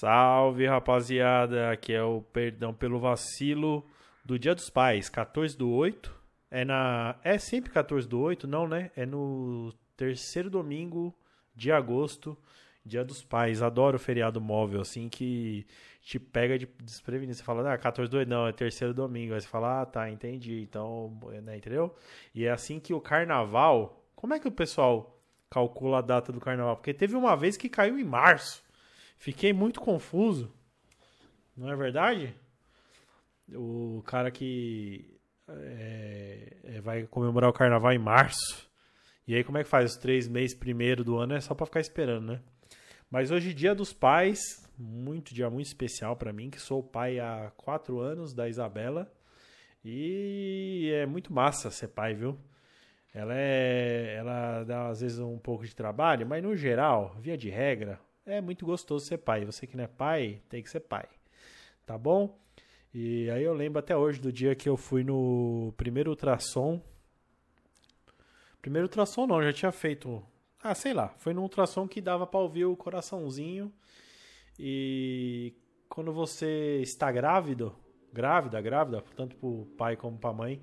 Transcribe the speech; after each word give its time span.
Salve 0.00 0.66
rapaziada, 0.66 1.70
aqui 1.70 1.92
é 1.92 2.02
o 2.02 2.22
Perdão 2.22 2.72
pelo 2.72 2.98
Vacilo 2.98 3.86
do 4.24 4.38
Dia 4.38 4.54
dos 4.54 4.70
Pais, 4.70 5.10
14 5.10 5.54
do 5.58 5.70
8. 5.70 6.10
É 6.50 6.64
na. 6.64 7.16
É 7.22 7.36
sempre 7.36 7.70
14 7.70 8.08
do 8.08 8.18
8? 8.18 8.46
Não, 8.46 8.66
né? 8.66 8.90
É 8.96 9.04
no 9.04 9.74
terceiro 9.98 10.48
domingo 10.48 11.14
de 11.54 11.70
agosto, 11.70 12.34
Dia 12.82 13.04
dos 13.04 13.22
Pais. 13.22 13.60
Adoro 13.60 13.98
feriado 13.98 14.40
móvel, 14.40 14.80
assim 14.80 15.06
que 15.06 15.66
te 16.00 16.18
pega 16.18 16.58
de 16.58 16.66
desprevenido. 16.82 17.36
Você 17.36 17.44
fala, 17.44 17.70
ah, 17.70 17.76
14 17.76 18.10
do 18.10 18.16
8, 18.16 18.26
não, 18.26 18.46
é 18.46 18.52
terceiro 18.52 18.94
domingo. 18.94 19.34
Aí 19.34 19.40
você 19.42 19.48
fala, 19.48 19.82
ah, 19.82 19.84
tá, 19.84 20.08
entendi. 20.08 20.62
Então, 20.62 21.14
né, 21.42 21.58
entendeu? 21.58 21.94
E 22.34 22.46
é 22.46 22.50
assim 22.50 22.80
que 22.80 22.94
o 22.94 23.02
carnaval. 23.02 24.02
Como 24.16 24.32
é 24.32 24.40
que 24.40 24.48
o 24.48 24.52
pessoal 24.52 25.20
calcula 25.50 25.98
a 25.98 26.00
data 26.00 26.32
do 26.32 26.40
carnaval? 26.40 26.76
Porque 26.76 26.94
teve 26.94 27.14
uma 27.14 27.36
vez 27.36 27.58
que 27.58 27.68
caiu 27.68 27.98
em 27.98 28.04
março. 28.04 28.69
Fiquei 29.20 29.52
muito 29.52 29.82
confuso. 29.82 30.50
Não 31.54 31.70
é 31.70 31.76
verdade? 31.76 32.34
O 33.54 34.02
cara 34.06 34.30
que 34.30 35.20
é, 35.46 36.56
é, 36.64 36.80
vai 36.80 37.06
comemorar 37.06 37.50
o 37.50 37.52
carnaval 37.52 37.92
em 37.92 37.98
março. 37.98 38.66
E 39.28 39.34
aí, 39.34 39.44
como 39.44 39.58
é 39.58 39.62
que 39.62 39.68
faz? 39.68 39.90
Os 39.90 39.96
três 39.98 40.26
meses 40.26 40.56
primeiro 40.56 41.04
do 41.04 41.18
ano 41.18 41.34
é 41.34 41.40
só 41.40 41.54
pra 41.54 41.66
ficar 41.66 41.80
esperando, 41.80 42.32
né? 42.32 42.40
Mas 43.10 43.30
hoje, 43.30 43.52
dia 43.52 43.74
dos 43.74 43.92
pais, 43.92 44.66
muito 44.78 45.34
dia 45.34 45.50
muito 45.50 45.66
especial 45.66 46.16
para 46.16 46.32
mim, 46.32 46.48
que 46.48 46.58
sou 46.58 46.82
pai 46.82 47.20
há 47.20 47.52
quatro 47.58 48.00
anos 48.00 48.32
da 48.32 48.48
Isabela. 48.48 49.12
E 49.84 50.92
é 50.94 51.04
muito 51.04 51.30
massa 51.30 51.70
ser 51.70 51.88
pai, 51.88 52.14
viu? 52.14 52.38
Ela 53.12 53.34
é. 53.36 54.14
Ela 54.16 54.64
dá 54.64 54.88
às 54.88 55.02
vezes 55.02 55.18
um 55.18 55.38
pouco 55.38 55.66
de 55.66 55.76
trabalho, 55.76 56.26
mas 56.26 56.42
no 56.42 56.56
geral, 56.56 57.14
via 57.20 57.36
de 57.36 57.50
regra, 57.50 58.00
é 58.26 58.40
muito 58.40 58.64
gostoso 58.64 59.06
ser 59.06 59.18
pai. 59.18 59.44
Você 59.44 59.66
que 59.66 59.76
não 59.76 59.84
é 59.84 59.88
pai, 59.88 60.42
tem 60.48 60.62
que 60.62 60.70
ser 60.70 60.80
pai. 60.80 61.08
Tá 61.86 61.96
bom? 61.98 62.38
E 62.92 63.30
aí 63.30 63.42
eu 63.42 63.54
lembro 63.54 63.78
até 63.78 63.96
hoje 63.96 64.20
do 64.20 64.32
dia 64.32 64.54
que 64.54 64.68
eu 64.68 64.76
fui 64.76 65.04
no 65.04 65.72
primeiro 65.76 66.10
ultrassom. 66.10 66.80
Primeiro 68.60 68.86
ultrassom 68.86 69.26
não, 69.26 69.42
já 69.42 69.52
tinha 69.52 69.72
feito. 69.72 70.22
Ah, 70.62 70.74
sei 70.74 70.92
lá. 70.92 71.08
Foi 71.18 71.32
no 71.32 71.42
ultrassom 71.42 71.88
que 71.88 72.00
dava 72.00 72.26
pra 72.26 72.40
ouvir 72.40 72.64
o 72.64 72.76
coraçãozinho. 72.76 73.72
E 74.58 75.54
quando 75.88 76.12
você 76.12 76.80
está 76.82 77.10
grávido, 77.10 77.74
grávida, 78.12 78.60
grávida, 78.60 79.02
tanto 79.16 79.36
pro 79.36 79.66
pai 79.78 79.96
como 79.96 80.18
pra 80.18 80.32
mãe, 80.32 80.60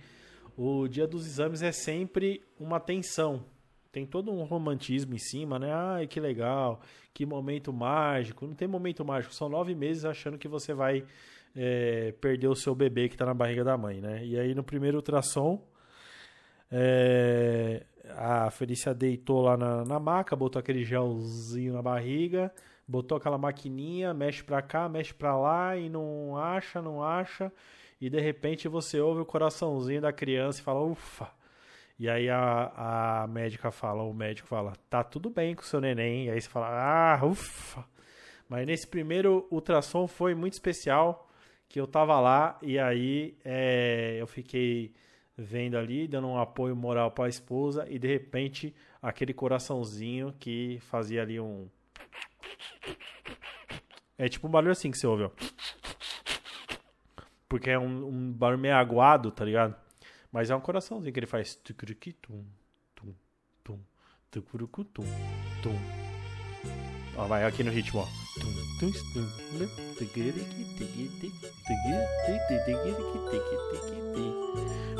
o 0.55 0.87
dia 0.87 1.07
dos 1.07 1.25
exames 1.25 1.61
é 1.61 1.71
sempre 1.71 2.43
uma 2.59 2.79
tensão 2.79 3.45
tem 3.91 4.05
todo 4.05 4.31
um 4.31 4.43
romantismo 4.43 5.13
em 5.13 5.17
cima, 5.17 5.57
né? 5.57 5.73
Ai, 5.73 6.07
que 6.07 6.19
legal, 6.19 6.81
que 7.13 7.25
momento 7.25 7.71
mágico. 7.73 8.45
Não 8.45 8.53
tem 8.53 8.67
momento 8.67 9.03
mágico, 9.05 9.33
são 9.33 9.49
nove 9.49 9.73
meses 9.75 10.05
achando 10.05 10.37
que 10.37 10.47
você 10.47 10.73
vai 10.73 11.03
é, 11.55 12.13
perder 12.21 12.47
o 12.47 12.55
seu 12.55 12.75
bebê 12.75 13.07
que 13.07 13.15
está 13.15 13.25
na 13.25 13.33
barriga 13.33 13.63
da 13.63 13.77
mãe, 13.77 13.99
né? 13.99 14.23
E 14.25 14.37
aí 14.39 14.53
no 14.53 14.63
primeiro 14.63 14.97
ultrassom, 14.97 15.61
é, 16.71 17.85
a 18.15 18.49
Felícia 18.51 18.93
deitou 18.93 19.41
lá 19.41 19.57
na, 19.57 19.83
na 19.85 19.99
maca, 19.99 20.35
botou 20.35 20.59
aquele 20.59 20.83
gelzinho 20.83 21.73
na 21.73 21.81
barriga, 21.81 22.53
botou 22.87 23.17
aquela 23.17 23.37
maquininha, 23.37 24.13
mexe 24.13 24.43
pra 24.43 24.61
cá, 24.61 24.87
mexe 24.87 25.13
pra 25.13 25.37
lá 25.37 25.75
e 25.75 25.89
não 25.89 26.37
acha, 26.37 26.81
não 26.81 27.03
acha. 27.03 27.51
E 27.99 28.09
de 28.09 28.19
repente 28.19 28.67
você 28.67 28.99
ouve 28.99 29.21
o 29.21 29.25
coraçãozinho 29.25 30.01
da 30.01 30.13
criança 30.13 30.59
e 30.59 30.63
fala, 30.63 30.81
ufa, 30.81 31.29
e 31.99 32.07
aí 32.07 32.29
a, 32.29 33.23
a 33.23 33.27
médica 33.27 33.71
fala, 33.71 34.03
o 34.03 34.13
médico 34.13 34.47
fala, 34.47 34.73
tá 34.89 35.03
tudo 35.03 35.29
bem 35.31 35.55
com 35.55 35.63
o 35.63 35.65
seu 35.65 35.81
neném. 35.81 36.25
E 36.25 36.29
aí 36.29 36.39
você 36.39 36.47
fala, 36.47 36.69
ah, 36.69 37.25
ufa. 37.25 37.83
Mas 38.47 38.67
nesse 38.67 38.87
primeiro 38.87 39.47
ultrassom 39.49 40.07
foi 40.07 40.35
muito 40.35 40.53
especial, 40.53 41.29
que 41.67 41.79
eu 41.79 41.87
tava 41.87 42.19
lá 42.19 42.57
e 42.61 42.77
aí 42.79 43.35
é, 43.43 44.17
eu 44.19 44.27
fiquei 44.27 44.93
vendo 45.35 45.77
ali, 45.77 46.07
dando 46.07 46.27
um 46.27 46.37
apoio 46.37 46.75
moral 46.75 47.11
para 47.11 47.25
a 47.25 47.29
esposa 47.29 47.85
e 47.89 47.99
de 47.99 48.07
repente 48.07 48.75
aquele 49.01 49.33
coraçãozinho 49.33 50.33
que 50.39 50.79
fazia 50.81 51.21
ali 51.21 51.39
um 51.39 51.67
é 54.17 54.27
tipo 54.27 54.47
um 54.47 54.51
barulho 54.51 54.71
assim 54.71 54.89
que 54.89 54.97
você 54.97 55.05
ouve, 55.05 55.23
ó. 55.23 55.31
Porque 57.47 57.69
é 57.69 57.77
um, 57.77 58.07
um 58.07 58.31
barulho 58.31 58.59
meio 58.59 58.75
aguado, 58.75 59.31
tá 59.31 59.45
ligado? 59.45 59.75
Mas 60.31 60.49
é 60.49 60.55
um 60.55 60.61
coraçãozinho 60.61 61.13
que 61.13 61.19
ele 61.19 61.27
faz. 61.27 61.55
Tucuruquitum, 61.55 62.43
tum, 62.95 63.13
tum, 63.63 63.79
tucurucutum, 64.29 65.03
tum. 65.61 65.75
Ó, 67.17 67.25
vai 67.25 67.43
aqui 67.45 67.63
no 67.63 67.71
ritmo, 67.71 68.01
ó. 68.01 68.07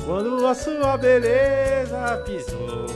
Quando 0.05 0.47
a 0.47 0.55
sua 0.55 0.97
beleza 0.97 2.23
pisou 2.25 2.88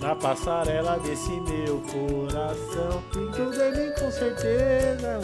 na 0.00 0.14
passarela 0.16 0.98
desse 0.98 1.30
meu 1.42 1.80
coração, 1.82 3.02
tudo 3.12 3.62
em 3.62 3.70
mim 3.72 3.94
com 3.98 4.10
certeza. 4.10 5.20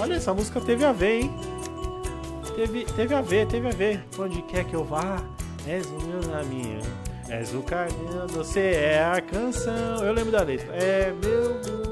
Olha, 0.00 0.14
essa 0.14 0.34
música 0.34 0.60
teve 0.60 0.84
a 0.84 0.92
ver, 0.92 1.22
hein? 1.22 1.30
Teve, 2.56 2.84
teve 2.84 3.14
a 3.14 3.20
ver, 3.20 3.46
teve 3.46 3.68
a 3.68 3.72
ver. 3.72 4.04
Onde 4.18 4.42
quer 4.42 4.64
que 4.64 4.74
eu 4.74 4.84
vá, 4.84 5.22
És 5.66 5.86
o 5.86 6.00
meu 6.00 6.20
caminho, 6.20 6.80
és 7.28 7.54
o 7.54 7.62
caminho, 7.62 8.26
você 8.28 8.60
é 8.60 9.04
a 9.04 9.20
canção. 9.20 10.04
Eu 10.04 10.12
lembro 10.12 10.32
da 10.32 10.42
letra. 10.42 10.74
É 10.74 11.12
meu 11.22 11.54
mundo 11.54 11.88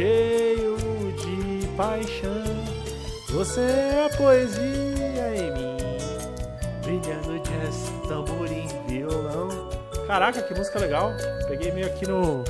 cheio 0.00 0.76
de 1.12 1.66
paixão. 1.76 2.44
Você 3.30 3.60
é 3.60 4.06
a 4.06 4.16
poesia 4.16 5.36
em 5.36 5.52
mim, 5.52 5.76
brilhando 6.82 7.38
jazz, 7.40 7.92
tamborim, 8.08 8.66
violão. 8.88 9.68
Caraca, 10.06 10.42
que 10.42 10.54
música 10.54 10.78
legal. 10.78 11.12
Peguei 11.48 11.70
meio 11.70 11.86
aqui 11.86 12.06
no. 12.06 12.42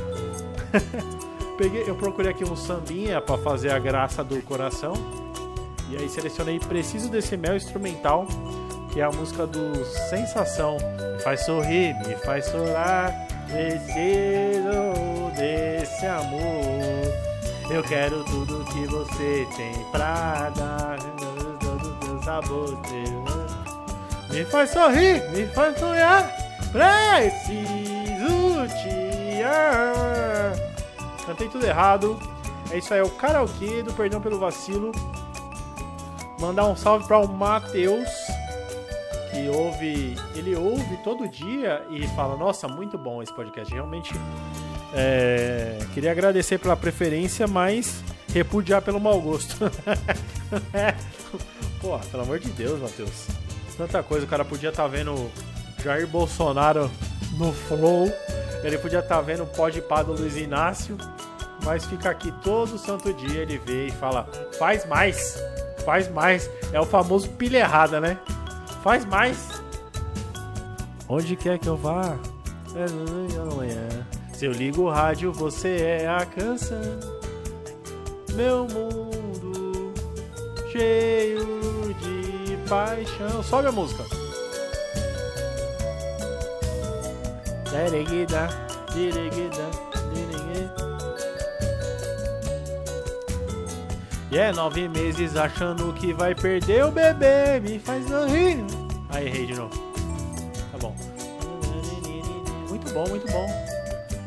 Peguei, 1.59 1.85
eu 1.87 1.95
procurei 1.95 2.31
aqui 2.31 2.45
um 2.45 2.57
sambinha 2.57 3.21
para 3.21 3.37
fazer 3.37 3.71
a 3.71 3.79
graça 3.79 4.25
do 4.25 4.41
coração. 4.43 4.95
E 5.91 5.97
aí 5.97 6.09
selecionei 6.09 6.59
Preciso 6.59 7.11
desse 7.11 7.37
mel 7.37 7.57
instrumental 7.57 8.27
que 8.93 9.01
é 9.01 9.05
a 9.05 9.11
música 9.11 9.47
do 9.47 9.84
Sensação. 10.09 10.77
Me 11.17 11.23
faz 11.23 11.45
sorrir, 11.45 11.95
me 12.06 12.15
faz 12.17 12.47
chorar. 12.51 13.12
Preciso 13.47 15.31
desse 15.37 16.06
amor. 16.06 16.41
Eu 17.71 17.83
quero 17.83 18.25
tudo 18.25 18.65
que 18.65 18.87
você 18.87 19.47
tem 19.56 19.73
pra 19.91 20.51
dar. 20.51 20.99
Todo 21.61 22.17
o 22.17 22.25
sabor 22.25 22.78
Me 24.31 24.45
faz 24.45 24.71
sorrir, 24.71 25.22
me 25.31 25.47
faz 25.47 25.78
sonhar. 25.78 26.31
Preciso 26.72 28.67
te 28.83 29.43
amar. 29.43 30.53
Cantei 31.27 31.49
tudo 31.49 31.67
errado. 31.67 32.19
É 32.71 32.78
isso 32.78 32.95
aí, 32.95 33.01
é 33.01 33.03
o 33.03 33.11
karaokê 33.11 33.83
do 33.83 33.93
Perdão 33.93 34.21
pelo 34.21 34.39
Vacilo. 34.39 34.93
Mandar 36.39 36.67
um 36.67 36.77
salve 36.77 37.07
para 37.07 37.19
o 37.19 37.28
Matheus 37.28 38.09
que 39.31 39.49
ouve, 39.49 40.17
ele 40.35 40.55
ouve 40.57 40.97
todo 41.05 41.29
dia 41.29 41.83
e 41.91 42.07
fala: 42.09 42.37
Nossa, 42.37 42.69
muito 42.69 42.99
bom 42.99 43.23
esse 43.23 43.33
podcast. 43.33 43.73
Realmente 43.73 44.13
é, 44.93 45.79
queria 45.95 46.11
agradecer 46.11 46.59
pela 46.59 46.77
preferência, 46.77 47.47
mas 47.47 48.03
repudiar 48.33 48.83
pelo 48.83 49.01
mau 49.01 49.21
gosto. 49.21 49.57
Pô, 51.81 51.99
pelo 51.99 52.23
amor 52.23 52.39
de 52.39 52.51
Deus, 52.51 52.81
Matheus. 52.81 53.29
Tanta 53.77 54.03
coisa, 54.03 54.27
o 54.27 54.29
cara 54.29 54.45
podia 54.45 54.69
estar 54.69 54.83
tá 54.83 54.89
vendo 54.89 55.31
Jair 55.83 56.07
Bolsonaro 56.07 56.91
no 57.39 57.53
Flow, 57.53 58.13
ele 58.63 58.77
podia 58.77 58.99
estar 58.99 59.17
tá 59.17 59.21
vendo 59.23 59.45
o 59.45 59.47
Pode 59.47 59.81
Pá 59.81 60.03
do 60.03 60.13
Luiz 60.13 60.37
Inácio, 60.37 60.99
mas 61.65 61.87
fica 61.87 62.11
aqui 62.11 62.31
todo 62.43 62.77
santo 62.77 63.13
dia, 63.15 63.41
ele 63.43 63.59
vê 63.59 63.87
e 63.87 63.91
fala: 63.93 64.28
faz 64.59 64.84
mais, 64.84 65.43
faz 65.84 66.09
mais. 66.10 66.51
É 66.72 66.81
o 66.81 66.84
famoso 66.84 67.28
pilha 67.31 67.59
errada, 67.59 68.01
né? 68.01 68.19
Faz 68.82 69.04
mais. 69.04 69.48
Onde 71.09 71.36
quer 71.36 71.59
que 71.59 71.68
eu 71.68 71.77
vá? 71.77 72.16
É 72.74 73.38
amanhã. 73.41 74.06
Se 74.32 74.47
eu 74.47 74.53
ligo 74.53 74.82
o 74.82 74.91
rádio, 74.91 75.32
você 75.32 76.00
é 76.03 76.09
a 76.09 76.24
canção. 76.24 76.78
Meu 78.34 78.66
mundo 78.68 79.92
cheio 80.72 81.94
de 81.94 82.56
paixão. 82.68 83.42
Sobe 83.42 83.68
a 83.68 83.72
música. 83.72 84.04
Diriguida, 87.71 88.48
diriguida, 88.92 89.71
E 94.30 94.38
é 94.38 94.53
nove 94.53 94.88
meses 94.88 95.36
achando 95.36 95.92
que 95.92 96.12
vai 96.12 96.34
perder 96.34 96.84
o 96.84 96.91
bebê, 96.91 97.60
me 97.60 97.78
faz 97.78 98.06
sorrir. 98.06 98.65
Aí 99.10 99.27
errei 99.27 99.47
de 99.47 99.54
novo. 99.54 99.92
Tá 100.72 100.78
bom. 100.78 100.94
Muito 102.68 102.92
bom, 102.92 103.09
muito 103.09 103.30
bom. 103.32 103.47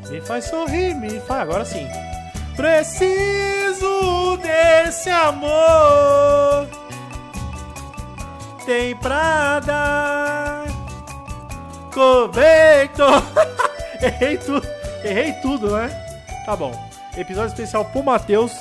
Me 0.09 0.19
faz 0.21 0.45
sorrir, 0.45 0.94
me 0.95 1.19
faz. 1.21 1.41
Agora 1.41 1.65
sim. 1.65 1.88
Preciso 2.55 4.38
desse 4.38 5.09
amor 5.09 6.67
tem 8.65 8.95
pra 8.95 9.59
dar. 9.59 10.65
Coberto. 11.94 13.03
Errei 14.01 14.38
tudo. 14.38 14.67
Errei 15.03 15.33
tudo, 15.41 15.71
né? 15.71 15.89
Tá 16.45 16.55
bom. 16.55 16.71
Episódio 17.15 17.50
especial 17.50 17.85
pro 17.85 18.03
Matheus, 18.03 18.51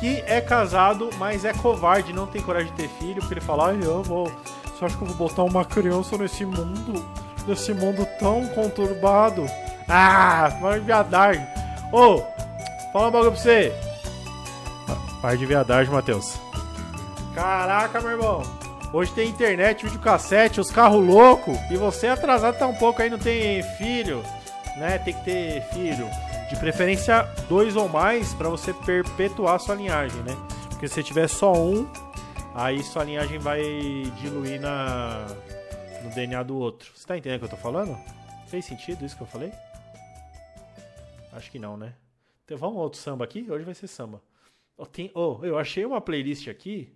que 0.00 0.24
é 0.26 0.40
casado, 0.40 1.10
mas 1.18 1.44
é 1.44 1.52
covarde, 1.52 2.12
não 2.12 2.26
tem 2.26 2.40
coragem 2.42 2.72
de 2.72 2.76
ter 2.76 2.88
filho, 2.88 3.20
porque 3.20 3.34
ele 3.34 3.40
fala, 3.40 3.68
ai, 3.68 3.78
eu 3.82 4.02
vou. 4.02 4.32
Você 4.64 4.86
acha 4.86 4.96
que 4.96 5.02
eu 5.02 5.08
vou 5.08 5.28
botar 5.28 5.44
uma 5.44 5.62
criança 5.62 6.16
nesse 6.16 6.44
mundo? 6.44 7.04
Nesse 7.46 7.74
mundo 7.74 8.08
tão 8.18 8.46
conturbado? 8.48 9.44
Ah, 9.86 10.48
vai 10.60 10.80
viadagem. 10.80 11.46
Ô, 11.92 12.22
fala 12.92 13.08
um 13.08 13.10
bagulho 13.10 13.32
pra 13.32 13.40
você. 13.40 13.74
Par 15.20 15.36
de 15.36 15.44
viadagem, 15.44 15.92
Matheus. 15.92 16.40
Caraca, 17.34 18.00
meu 18.00 18.12
irmão. 18.12 18.42
Hoje 18.92 19.12
tem 19.12 19.28
internet, 19.28 19.84
videocassete, 19.84 20.60
os 20.60 20.70
carros 20.70 21.06
loucos. 21.06 21.58
E 21.70 21.76
você 21.76 22.06
atrasado 22.06 22.58
tá 22.58 22.66
um 22.66 22.74
pouco 22.74 23.02
aí, 23.02 23.10
não 23.10 23.18
tem 23.18 23.62
filho. 23.76 24.22
Né? 24.76 24.98
Tem 24.98 25.12
que 25.12 25.24
ter 25.24 25.62
filho. 25.72 26.08
De 26.50 26.58
preferência, 26.58 27.22
dois 27.48 27.76
ou 27.76 27.88
mais, 27.88 28.34
para 28.34 28.48
você 28.48 28.74
perpetuar 28.74 29.60
sua 29.60 29.76
linhagem, 29.76 30.20
né? 30.24 30.32
Porque 30.68 30.88
se 30.88 31.00
tiver 31.00 31.28
só 31.28 31.52
um, 31.52 31.86
aí 32.52 32.82
sua 32.82 33.04
linhagem 33.04 33.38
vai 33.38 33.62
diluir 34.20 34.60
na, 34.60 35.26
no 36.02 36.10
DNA 36.10 36.42
do 36.42 36.58
outro. 36.58 36.90
Você 36.92 37.06
tá 37.06 37.16
entendendo 37.16 37.36
o 37.36 37.46
que 37.46 37.54
eu 37.54 37.56
tô 37.56 37.62
falando? 37.62 37.96
Fez 38.48 38.64
sentido 38.64 39.06
isso 39.06 39.16
que 39.16 39.22
eu 39.22 39.28
falei? 39.28 39.52
Acho 41.32 41.48
que 41.52 41.58
não, 41.58 41.76
né? 41.76 41.94
Então 42.44 42.58
vamos 42.58 42.78
outro 42.78 42.98
samba 42.98 43.24
aqui? 43.24 43.46
Hoje 43.48 43.64
vai 43.64 43.74
ser 43.74 43.86
samba. 43.86 44.20
Oh, 44.76 44.84
tem, 44.84 45.08
oh, 45.14 45.38
eu 45.44 45.56
achei 45.56 45.84
uma 45.84 46.00
playlist 46.00 46.48
aqui. 46.48 46.92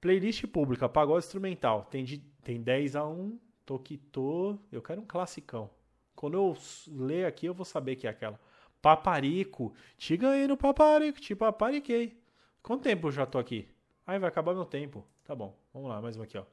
Playlist 0.00 0.46
pública, 0.46 0.88
pagode 0.88 1.26
instrumental. 1.26 1.84
Tem, 1.90 2.04
de, 2.04 2.18
tem 2.42 2.62
10 2.62 2.96
a 2.96 3.04
1, 3.06 3.38
Toquitô. 3.66 4.58
Eu 4.72 4.80
quero 4.80 5.02
um 5.02 5.06
classicão. 5.06 5.68
Quando 6.16 6.34
eu 6.34 6.56
ler 6.88 7.26
aqui, 7.26 7.46
eu 7.46 7.54
vou 7.54 7.64
saber 7.64 7.94
que 7.94 8.06
é 8.06 8.10
aquela. 8.10 8.40
Paparico. 8.82 9.72
Te 9.96 10.16
ganhei 10.16 10.48
no 10.48 10.56
paparico, 10.56 11.20
te 11.20 11.34
papariquei. 11.36 12.20
Quanto 12.62 12.82
tempo 12.82 13.08
eu 13.08 13.12
já 13.12 13.26
tô 13.26 13.38
aqui? 13.38 13.68
Ai, 14.06 14.18
vai 14.18 14.28
acabar 14.28 14.54
meu 14.54 14.64
tempo. 14.64 15.06
Tá 15.24 15.34
bom, 15.34 15.56
vamos 15.72 15.88
lá, 15.88 16.00
mais 16.00 16.16
uma 16.16 16.24
aqui, 16.24 16.38
ó. 16.38 16.44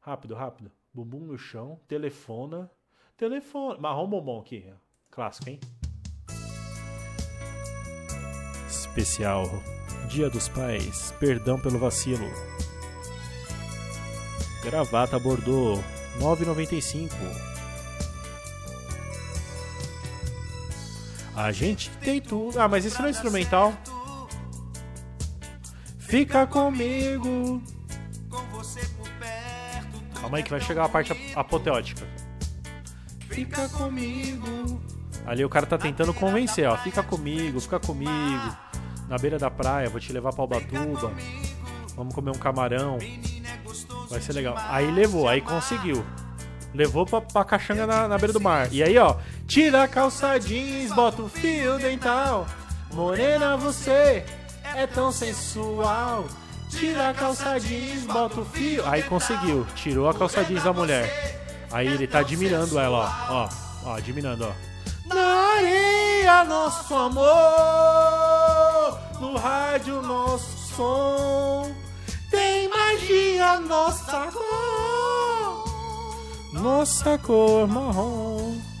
Rápido, 0.00 0.34
rápido. 0.34 0.70
Bumbum 0.92 1.20
no 1.20 1.38
chão, 1.38 1.80
telefona. 1.86 2.70
Telefone. 3.16 3.80
Marrom 3.80 4.08
bombom 4.08 4.40
aqui. 4.40 4.70
Clássico, 5.10 5.48
hein? 5.48 5.60
Especial 8.68 9.46
Dia 10.08 10.30
dos 10.30 10.48
Pais, 10.48 11.12
perdão 11.18 11.60
pelo 11.60 11.78
vacilo. 11.78 12.26
Gravata 14.62 15.18
Bordeaux, 15.18 15.80
9,95. 16.20 17.55
A 21.36 21.52
gente 21.52 21.90
tem 21.98 22.20
tudo. 22.20 22.58
Ah, 22.58 22.66
mas 22.66 22.86
isso 22.86 22.98
não 22.98 23.08
é 23.08 23.10
instrumental. 23.10 23.74
Fica 25.98 26.46
comigo. 26.46 27.62
Calma 30.18 30.38
aí 30.38 30.42
que 30.42 30.50
vai 30.50 30.60
chegar 30.60 30.86
a 30.86 30.88
parte 30.88 31.12
apoteótica. 31.36 32.06
Fica 33.28 33.68
comigo. 33.68 34.80
Ali 35.26 35.44
o 35.44 35.48
cara 35.48 35.66
tá 35.66 35.76
tentando 35.76 36.14
convencer, 36.14 36.66
ó. 36.68 36.76
Fica 36.78 37.02
comigo, 37.02 37.60
fica 37.60 37.78
comigo. 37.78 38.56
Na 39.08 39.18
beira 39.18 39.38
da 39.38 39.50
praia, 39.50 39.90
vou 39.90 40.00
te 40.00 40.12
levar 40.12 40.32
pra 40.32 40.44
Ubatuba. 40.44 41.12
Vamos 41.94 42.14
comer 42.14 42.30
um 42.30 42.38
camarão. 42.38 42.98
Vai 44.08 44.20
ser 44.20 44.32
legal. 44.32 44.54
Aí 44.68 44.90
levou, 44.90 45.28
aí 45.28 45.40
conseguiu. 45.40 46.04
Levou 46.72 47.04
pra, 47.04 47.20
pra 47.20 47.44
caixanga 47.44 47.86
na, 47.86 48.08
na 48.08 48.16
beira 48.16 48.32
do 48.32 48.40
mar. 48.40 48.72
E 48.72 48.82
aí, 48.82 48.96
ó. 48.96 49.16
Tira 49.46 49.84
a 49.84 49.88
calça 49.88 50.38
jeans, 50.38 50.92
bota 50.92 51.22
o 51.22 51.28
fio 51.28 51.78
dental. 51.78 52.46
Morena, 52.92 53.56
você 53.56 54.24
é 54.74 54.86
tão 54.86 55.12
sensual. 55.12 56.24
Tira 56.68 57.10
a 57.10 57.14
calça 57.14 57.58
jeans, 57.60 58.04
bota 58.06 58.40
o 58.40 58.44
fio. 58.44 58.84
Aí 58.86 59.04
conseguiu. 59.04 59.64
Tirou 59.76 60.08
a 60.08 60.14
calça 60.14 60.44
jeans 60.44 60.64
da 60.64 60.72
mulher. 60.72 61.66
Aí 61.70 61.86
ele 61.86 62.08
tá 62.08 62.18
admirando 62.18 62.78
ela, 62.78 63.26
ó. 63.30 63.34
Ó, 63.34 63.48
ó 63.90 63.94
admirando, 63.94 64.44
ó. 64.44 64.52
Na 65.14 65.54
areia, 65.58 66.44
nosso 66.44 66.94
amor. 66.94 67.24
No 69.20 69.36
rádio, 69.36 70.02
nosso 70.02 70.74
som. 70.74 71.72
Tem 72.30 72.68
magia, 72.68 73.60
nossa 73.60 74.28
cor. 74.32 75.64
Nossa 76.52 77.16
cor 77.18 77.68
marrom. 77.68 78.75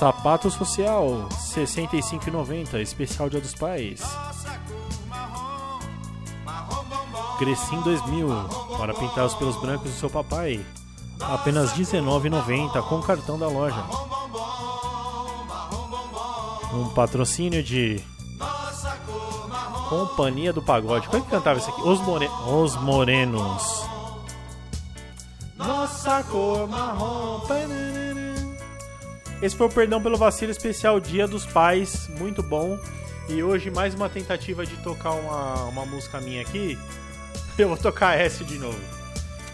Sapato 0.00 0.50
social, 0.50 1.28
65,90, 1.30 2.80
especial 2.80 3.28
Dia 3.28 3.38
dos 3.38 3.54
Pais. 3.54 4.00
Cresci 7.38 7.74
em 7.74 7.82
2000, 7.82 8.26
para 8.78 8.94
pintar 8.94 9.26
os 9.26 9.34
pelos 9.34 9.60
brancos 9.60 9.90
do 9.90 9.98
seu 9.98 10.08
papai. 10.08 10.64
Apenas 11.20 11.72
R$19,90 11.72 12.82
com 12.88 13.02
cartão 13.02 13.38
da 13.38 13.46
loja 13.46 13.84
um 16.72 16.88
patrocínio 16.94 17.62
de 17.62 18.00
Companhia 19.90 20.50
do 20.50 20.62
Pagode. 20.62 21.08
Como 21.08 21.18
é 21.18 21.26
que 21.26 21.30
cantava 21.30 21.58
isso 21.58 21.68
aqui? 21.68 21.82
Os, 21.82 22.00
More... 22.00 22.26
Os 22.46 22.74
Morenos. 22.76 23.84
Nossa 25.58 26.22
cor 26.22 26.66
marrom. 26.66 27.20
Esse 29.42 29.56
foi 29.56 29.66
o 29.66 29.70
Perdão 29.70 30.02
pelo 30.02 30.18
Vacilo 30.18 30.52
especial 30.52 31.00
Dia 31.00 31.26
dos 31.26 31.46
Pais. 31.46 32.08
Muito 32.18 32.42
bom. 32.42 32.78
E 33.28 33.42
hoje 33.42 33.70
mais 33.70 33.94
uma 33.94 34.08
tentativa 34.08 34.66
de 34.66 34.76
tocar 34.78 35.12
uma, 35.12 35.64
uma 35.64 35.86
música 35.86 36.20
minha 36.20 36.42
aqui. 36.42 36.78
Eu 37.56 37.68
vou 37.68 37.76
tocar 37.76 38.18
S 38.18 38.44
de 38.44 38.58
novo. 38.58 38.78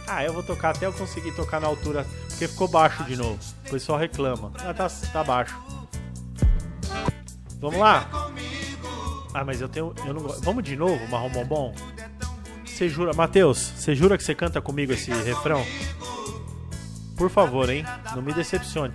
Ah, 0.08 0.24
eu 0.24 0.32
vou 0.32 0.42
tocar 0.42 0.70
até 0.70 0.86
eu 0.86 0.92
conseguir 0.92 1.32
tocar 1.32 1.60
na 1.60 1.68
altura. 1.68 2.04
Porque 2.28 2.48
ficou 2.48 2.66
baixo 2.66 3.04
de 3.04 3.16
novo. 3.16 3.38
O 3.66 3.70
pessoal 3.70 3.98
reclama. 3.98 4.52
Ah, 4.58 4.74
tá, 4.74 4.88
tá 4.88 5.22
baixo. 5.22 5.56
Vamos 7.60 7.78
lá? 7.78 8.08
Ah, 9.32 9.44
mas 9.44 9.60
eu 9.60 9.68
tenho. 9.68 9.94
Eu 10.04 10.14
não 10.14 10.22
Vamos 10.40 10.64
de 10.64 10.74
novo, 10.76 11.06
Marrom 11.08 11.30
Bombom? 11.30 11.74
Você 12.64 12.88
jura. 12.88 13.12
Matheus, 13.14 13.72
você 13.76 13.94
jura 13.94 14.18
que 14.18 14.24
você 14.24 14.34
canta 14.34 14.60
comigo 14.60 14.92
esse 14.92 15.10
refrão? 15.10 15.64
Por 17.16 17.30
favor, 17.30 17.70
hein? 17.70 17.84
Não 18.14 18.22
me 18.22 18.32
decepcione. 18.32 18.92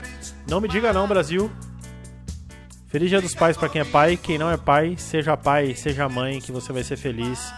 Não 0.47 0.61
me 0.61 0.67
diga 0.67 0.93
não, 0.93 1.07
Brasil. 1.07 1.51
Feliz 2.87 3.09
Dia 3.09 3.21
dos 3.21 3.33
Pais 3.33 3.57
para 3.57 3.69
quem 3.69 3.81
é 3.81 3.85
pai. 3.85 4.17
Quem 4.17 4.37
não 4.37 4.51
é 4.51 4.57
pai, 4.57 4.95
seja 4.97 5.35
pai, 5.35 5.73
seja 5.75 6.07
mãe, 6.07 6.39
que 6.39 6.51
você 6.51 6.71
vai 6.71 6.83
ser 6.83 6.97
feliz. 6.97 7.51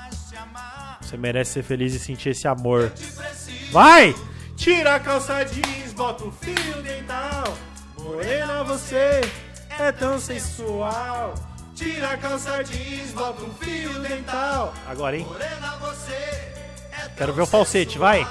Você 1.01 1.17
merece 1.17 1.51
ser 1.51 1.63
feliz 1.63 1.93
e 1.93 1.99
sentir 1.99 2.29
esse 2.29 2.47
amor. 2.47 2.91
Vai! 3.71 4.15
Tira 4.55 4.95
a 4.95 4.99
calça 4.99 5.43
jeans, 5.43 5.91
bota 5.93 6.23
o 6.23 6.31
fio 6.31 6.81
dental. 6.81 7.57
Morena 7.99 8.63
você 8.63 9.21
é 9.79 9.91
tão 9.91 10.19
sensual. 10.19 11.33
Tira 11.75 12.11
a 12.11 12.17
calça 12.17 12.63
jeans, 12.63 13.11
bota 13.11 13.43
um 13.43 13.53
fio 13.55 13.99
dental. 13.99 14.73
Agora, 14.87 15.17
hein? 15.17 15.27
É 15.39 17.09
Quero 17.17 17.33
ver 17.33 17.41
o 17.41 17.47
falsete, 17.47 17.97
vai. 17.97 18.25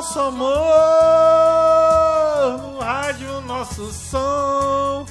Nosso 0.00 0.18
amor. 0.18 0.48
No 2.58 2.78
rádio, 2.78 3.40
nosso 3.42 3.92
som. 3.92 5.04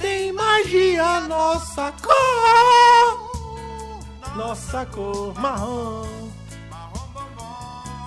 Tem 0.00 0.32
magia, 0.32 1.22
nossa 1.22 1.92
cor. 2.00 3.32
Nossa 4.36 4.86
cor 4.86 5.34
marrom. 5.40 6.06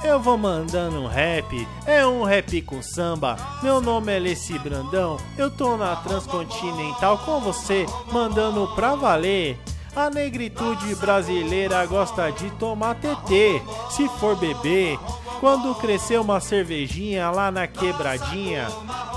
Eu 0.05 0.17
vou 0.17 0.37
mandando 0.37 1.01
um 1.01 1.07
rap, 1.07 1.67
é 1.85 2.07
um 2.07 2.23
rap 2.23 2.61
com 2.61 2.81
samba. 2.81 3.35
Meu 3.61 3.81
nome 3.81 4.15
é 4.15 4.19
Leci 4.19 4.57
Brandão, 4.57 5.17
eu 5.37 5.51
tô 5.51 5.75
na 5.75 5.97
Transcontinental 5.97 7.17
com 7.25 7.41
você, 7.41 7.85
mandando 8.13 8.67
pra 8.73 8.95
valer. 8.95 9.59
A 9.93 10.09
negritude 10.09 10.95
brasileira 10.95 11.85
gosta 11.85 12.29
de 12.31 12.49
tomar 12.51 12.95
TT, 12.95 13.61
se 13.89 14.07
for 14.19 14.37
beber. 14.37 14.97
Quando 15.39 15.75
cresceu 15.75 16.21
uma 16.21 16.39
cervejinha 16.39 17.29
lá 17.29 17.51
na 17.51 17.67
quebradinha. 17.67 18.67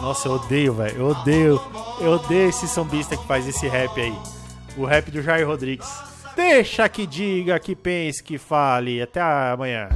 Nossa, 0.02 0.28
eu 0.28 0.32
odeio, 0.32 0.74
velho. 0.74 0.96
Eu 0.96 1.06
odeio. 1.08 1.60
Eu 2.00 2.12
odeio 2.12 2.48
esse 2.48 2.68
sambista 2.68 3.16
que 3.16 3.26
faz 3.26 3.46
esse 3.46 3.66
rap 3.68 4.00
aí. 4.00 4.14
O 4.76 4.84
rap 4.84 5.10
do 5.10 5.22
Jair 5.22 5.46
Rodrigues. 5.46 5.88
Deixa 6.36 6.88
que 6.88 7.06
diga, 7.06 7.58
que 7.58 7.74
pense, 7.74 8.22
que 8.22 8.38
fale. 8.38 9.02
Até 9.02 9.20
amanhã. 9.20 9.88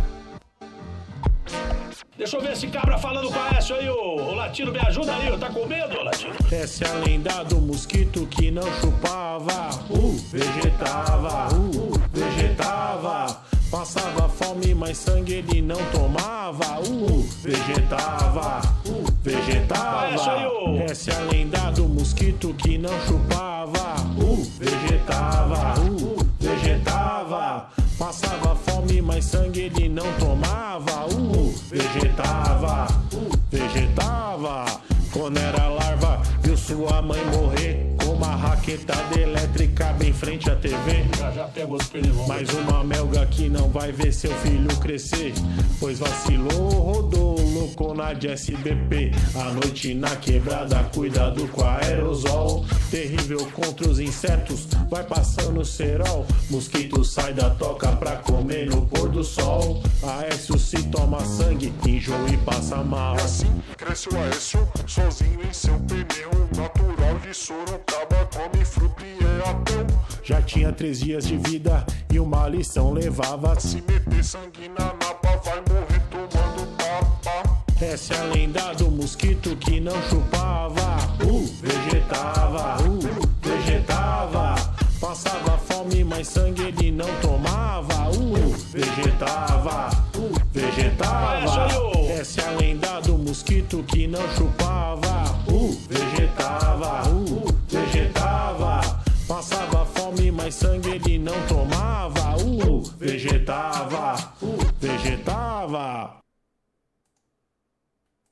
Deixa 2.17 2.37
eu 2.37 2.41
ver 2.41 2.53
esse 2.53 2.69
cabra 2.69 2.97
falando 2.99 3.33
com 3.33 3.39
a 3.39 3.49
S 3.59 3.73
aí, 3.73 3.89
ô. 3.89 4.17
O 4.17 4.35
latino, 4.35 4.71
me 4.71 4.79
ajuda 4.79 5.13
aí, 5.13 5.33
ô. 5.33 5.39
tá 5.39 5.51
com 5.51 5.67
medo, 5.67 5.99
ô 5.99 6.05
latino? 6.05 6.35
Essa 6.51 6.85
é 6.85 6.89
a 6.89 6.95
lenda 6.95 7.43
do 7.45 7.61
mosquito 7.61 8.27
que 8.27 8.51
não 8.51 8.63
chupava, 8.81 9.71
uh, 9.91 10.13
vegetava, 10.31 11.49
uh, 11.53 11.93
vegetava, 12.13 13.43
passava 13.71 14.29
mas 14.75 14.99
sangue 14.99 15.35
ele 15.35 15.61
não 15.61 15.79
tomava. 15.91 16.81
Uh, 16.81 17.23
vegetava, 17.43 18.61
uh, 18.87 19.05
vegetava. 19.23 20.49
Ô. 20.49 20.77
Essa 20.79 21.11
é 21.11 21.17
a 21.17 21.21
lenda 21.31 21.71
do 21.73 21.89
mosquito 21.89 22.55
que 22.55 22.79
não 22.79 22.93
chupava. 23.07 23.97
Uh, 24.17 24.51
vegetava, 24.59 25.81
uh, 25.81 26.27
vegetava. 26.39 27.69
Passava 27.99 28.55
fome, 28.57 29.03
mas 29.03 29.25
sangue 29.25 29.63
ele 29.63 29.89
não 29.89 30.07
tomava. 30.19 31.07
Uh, 31.07 31.55
vegetava, 31.69 32.87
uh, 33.15 33.31
vegetava. 33.51 34.65
Quando 35.13 35.39
era 35.39 35.69
larva, 35.69 36.23
viu 36.43 36.57
sua 36.57 37.03
mãe 37.03 37.21
morrer 37.27 38.02
com 38.33 38.37
uma 38.37 38.37
raquetada 38.37 39.21
elétrica 39.21 39.93
bem 39.93 40.13
frente 40.13 40.51
à 40.51 40.57
TV. 40.57 41.05
Já 41.19 41.31
já 41.31 41.51
os 41.69 41.87
pernilongos. 41.89 42.29
Mais 42.29 42.49
uma 42.51 42.83
melga 42.83 43.27
que 43.27 43.49
não 43.49 43.69
vai 43.69 43.93
ver 43.93 44.13
seu 44.13 44.33
filho 44.37 44.75
crescer. 44.79 45.35
Pois 45.79 45.99
vacilou, 45.99 46.71
rodou, 46.71 47.41
loucou 47.41 47.95
na 47.95 48.13
de 48.13 48.29
SBP. 48.29 49.13
A 49.35 49.53
noite 49.53 49.95
na 49.95 50.17
quebrada, 50.17 50.83
cuidado 50.95 51.47
com 51.49 51.63
a 51.63 51.79
aerosol. 51.85 52.65
Terrível 52.91 53.47
contra 53.53 53.89
os 53.89 54.01
insetos, 54.01 54.67
vai 54.89 55.05
passando 55.05 55.65
cerol. 55.65 56.27
Mosquito 56.51 57.05
sai 57.05 57.33
da 57.33 57.51
toca 57.51 57.89
pra 57.97 58.17
comer 58.17 58.69
no 58.69 58.87
pôr 58.87 59.09
do 59.09 59.23
sol. 59.25 59.83
Aécio 60.03 60.59
se 60.59 60.83
toma 60.85 61.21
sangue, 61.25 61.73
enjoa 61.87 62.29
e 62.31 62.37
passa 62.39 62.77
mal. 62.77 63.17
E 63.17 63.21
assim 63.21 63.63
cresce 63.77 64.09
o 64.09 64.19
Aécio, 64.19 64.69
sozinho 64.87 65.41
em 65.43 65.53
seu 65.53 65.75
pneu. 65.81 66.52
Natural 66.63 67.19
de 67.19 67.35
Sorocaba, 67.35 68.29
come 68.33 68.65
fruta 68.65 69.05
e 69.05 69.19
é 69.19 69.51
ateu. 69.51 69.85
Já 70.23 70.41
tinha 70.41 70.73
três 70.73 71.01
dias 71.01 71.27
de 71.27 71.37
vida 71.37 71.85
e 72.09 72.21
uma 72.21 72.47
lição 72.47 72.93
levava. 72.93 73.59
Se 73.59 73.83
meter 73.83 74.23
sangue 74.23 74.69
na 74.69 74.85
napa, 74.85 75.41
vai 75.45 75.61
morrer 75.69 76.01
tomando 76.09 76.77
tapa. 76.77 77.65
Essa 77.85 78.15
é 78.15 78.21
a 78.21 78.25
lenda 78.27 78.75
do 78.75 78.93
mosquito 78.93 79.57
que 79.57 79.81
não 79.81 80.01
chupava. 80.09 80.99
Uh, 81.25 81.45
vegetava, 81.61 82.77
uh, 82.85 83.29
vegetava. 83.43 84.55
Passava 85.01 85.59
fome, 85.59 85.72
fome, 85.83 86.05
mas 86.05 86.29
sangue 86.29 86.63
ele 86.63 86.91
não 86.91 87.09
tomava. 87.21 88.11
Uh, 88.11 88.57
vegetava, 88.71 89.91
uh, 90.17 90.33
vegetava. 90.53 91.69
Essa 92.11 92.43
é 92.43 92.49
a 92.49 92.51
lenda 92.53 93.01
do 93.01 93.19
mosquito 93.19 93.83
que 93.85 94.07
não 94.07 94.23
chupava. 94.37 95.25
Uh, 95.49 95.79
vegetava, 95.89 97.09
uh, 97.11 97.55
vegetava. 97.69 99.03
Passava 99.27 99.85
fome, 99.87 100.31
mas 100.31 100.55
sangue 100.55 100.91
ele 100.91 101.19
não 101.19 101.41
tomava. 101.47 102.37
Uh, 102.43 102.83
vegetava, 102.99 104.15
uh, 104.43 104.59
vegetava. 104.81 106.22